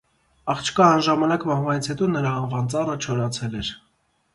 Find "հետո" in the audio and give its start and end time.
1.95-2.11